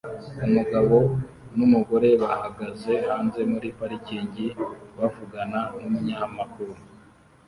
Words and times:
Umugabo 0.47 0.95
numugore 1.55 2.09
bahagaze 2.21 2.93
hanze 3.07 3.39
muri 3.51 3.67
parikingi 3.77 4.45
bavugana 4.99 5.59
numunyamakuru 5.77 6.73